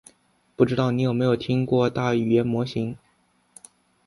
[0.55, 2.97] 不知道你有没有听过大语言模型？